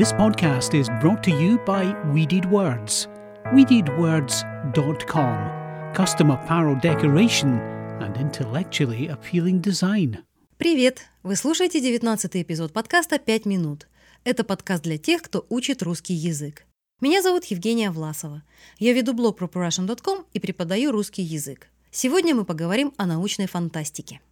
[0.00, 3.06] This podcast is brought to you by Weeded Words.
[3.52, 5.92] WeededWords.com.
[5.92, 7.60] Custom apparel decoration
[8.00, 10.24] and intellectually appealing design.
[10.56, 11.02] Привет!
[11.22, 13.88] Вы слушаете 19 эпизод подкаста «5 минут».
[14.24, 16.64] Это подкаст для тех, кто учит русский язык.
[17.02, 18.42] Меня зовут Евгения Власова.
[18.78, 21.68] Я веду блог ProPrussian.com и преподаю русский язык.
[21.90, 24.22] Сегодня мы поговорим о научной фантастике.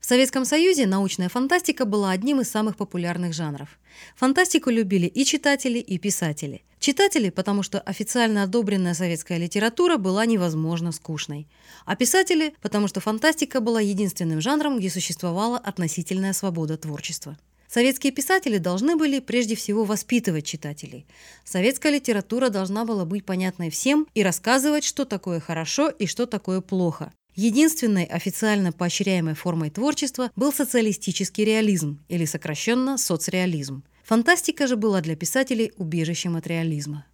[0.00, 3.78] В Советском Союзе научная фантастика была одним из самых популярных жанров.
[4.16, 6.62] Фантастику любили и читатели, и писатели.
[6.78, 11.48] Читатели, потому что официально одобренная советская литература была невозможно скучной.
[11.84, 17.36] А писатели, потому что фантастика была единственным жанром, где существовала относительная свобода творчества.
[17.68, 21.06] Советские писатели должны были прежде всего воспитывать читателей.
[21.44, 26.62] Советская литература должна была быть понятной всем и рассказывать, что такое хорошо и что такое
[26.62, 27.12] плохо.
[27.38, 33.84] Единственной официально поощряемой формой творчества был социалистический реализм, или сокращенно соцреализм.
[34.02, 37.06] Фантастика же была для писателей убежищем от реализма.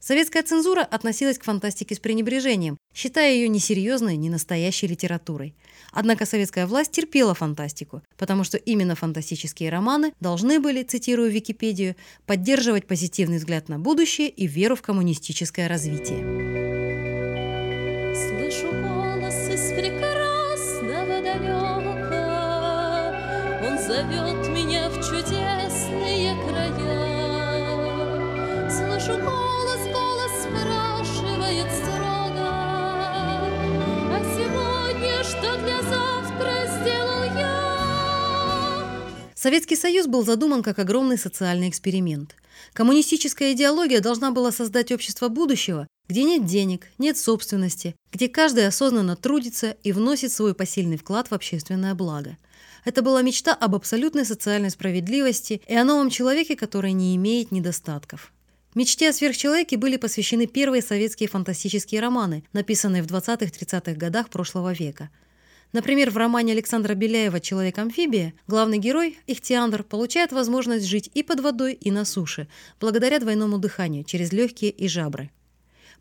[0.00, 5.54] Советская цензура относилась к фантастике с пренебрежением, считая ее несерьезной, ненастоящей литературой.
[5.92, 11.96] Однако советская власть терпела фантастику, потому что именно фантастические романы должны были, цитирую Википедию,
[12.26, 16.53] поддерживать позитивный взгляд на будущее и веру в коммунистическое развитие.
[23.66, 27.80] Он зовет меня в чудесные края
[28.68, 32.50] Слышу голос, голос спрашивает строго
[34.12, 37.64] А сегодня что для завтра сделал я?
[39.34, 42.36] Советский Союз был задуман как огромный социальный эксперимент.
[42.74, 49.16] Коммунистическая идеология должна была создать общество будущего, где нет денег, нет собственности, где каждый осознанно
[49.16, 52.36] трудится и вносит свой посильный вклад в общественное благо.
[52.84, 58.32] Это была мечта об абсолютной социальной справедливости и о новом человеке, который не имеет недостатков.
[58.74, 65.10] Мечте о сверхчеловеке были посвящены первые советские фантастические романы, написанные в 20-30-х годах прошлого века.
[65.72, 71.72] Например, в романе Александра Беляева «Человек-амфибия» главный герой, Ихтиандр, получает возможность жить и под водой,
[71.72, 72.48] и на суше,
[72.80, 75.30] благодаря двойному дыханию через легкие и жабры.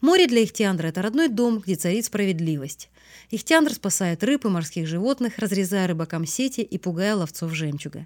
[0.03, 2.89] Море для Ихтиандра– это родной дом, где царит справедливость.
[3.31, 8.05] Ихтиандр спасает рыб и морских животных, разрезая рыбакам сети и пугая ловцов жемчуга.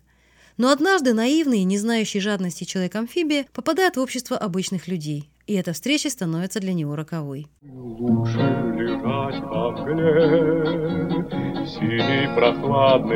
[0.58, 5.72] Но однажды наивный и не знающий жадности человек-амфибия попадает в общество обычных людей, и эта
[5.72, 7.48] встреча становится для него роковой.
[7.62, 8.38] Лучше
[8.76, 11.24] лежать во мгле,
[11.64, 12.28] в синей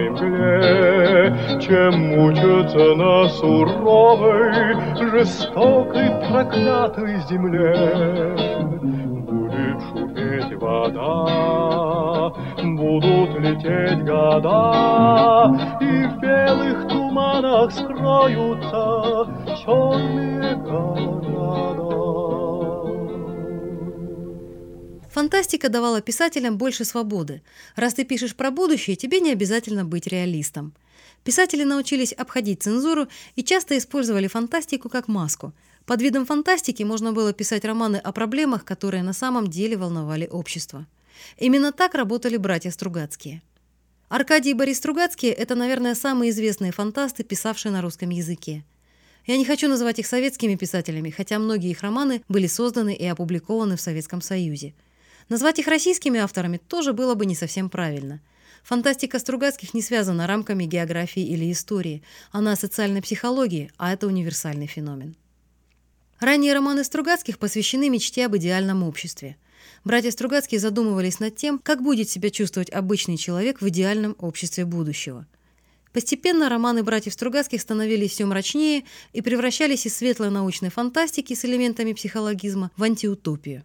[0.09, 4.75] мгле, чем мучиться на суровой,
[5.11, 7.75] жестокой, проклятой земле.
[8.79, 12.31] Будет шуметь вода,
[12.63, 19.27] будут лететь года, и в белых туманах скроются
[19.65, 21.20] черные города.
[25.21, 27.43] Фантастика давала писателям больше свободы.
[27.75, 30.73] Раз ты пишешь про будущее, тебе не обязательно быть реалистом.
[31.23, 35.53] Писатели научились обходить цензуру и часто использовали фантастику как маску.
[35.85, 40.87] Под видом фантастики можно было писать романы о проблемах, которые на самом деле волновали общество.
[41.37, 43.43] Именно так работали братья Стругацкие.
[44.09, 48.63] Аркадий и Борис Стругацкие– это, наверное, самые известные фантасты, писавшие на русском языке.
[49.27, 53.75] Я не хочу называть их советскими писателями, хотя многие их романы были созданы и опубликованы
[53.75, 54.73] в Советском Союзе.
[55.31, 58.19] Назвать их российскими авторами тоже было бы не совсем правильно.
[58.63, 62.03] Фантастика Стругацких не связана рамками географии или истории.
[62.33, 65.15] Она о социальной психологии, а это универсальный феномен.
[66.19, 69.37] Ранние романы Стругацких посвящены мечте об идеальном обществе.
[69.85, 75.25] Братья Стругацкие задумывались над тем, как будет себя чувствовать обычный человек в идеальном обществе будущего.
[75.93, 81.93] Постепенно романы братьев Стругацких становились все мрачнее и превращались из светлой научной фантастики с элементами
[81.93, 83.63] психологизма в антиутопию.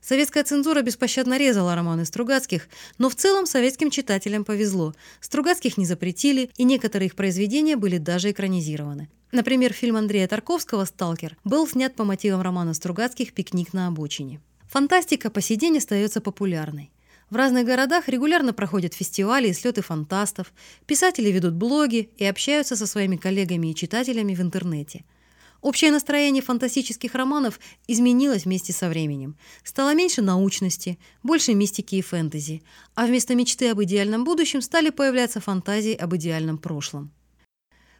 [0.00, 4.94] Советская цензура беспощадно резала романы Стругацких, но в целом советским читателям повезло.
[5.20, 9.08] Стругацких не запретили, и некоторые их произведения были даже экранизированы.
[9.32, 14.40] Например, фильм Андрея Тарковского «Сталкер» был снят по мотивам романа Стругацких «Пикник на обочине».
[14.68, 16.90] Фантастика по сей день остается популярной.
[17.28, 20.52] В разных городах регулярно проходят фестивали и слеты фантастов,
[20.86, 25.04] писатели ведут блоги и общаются со своими коллегами и читателями в интернете–
[25.60, 27.58] Общее настроение фантастических романов
[27.88, 29.36] изменилось вместе со временем.
[29.64, 32.62] Стало меньше научности, больше мистики и фэнтези,
[32.94, 37.10] а вместо мечты об идеальном будущем стали появляться фантазии об идеальном прошлом.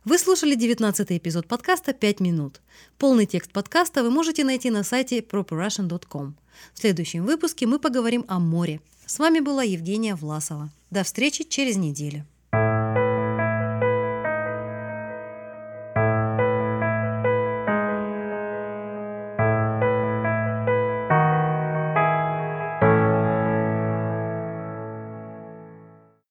[0.04, 2.62] Вы слушали 19 эпизод подкаста «5 минут».
[2.96, 6.36] Полный текст подкаста вы можете найти на сайте properrussian.com.
[6.72, 8.80] В следующем выпуске мы поговорим о море.
[9.04, 10.70] С вами была Евгения Власова.
[10.90, 12.24] До встречи через неделю.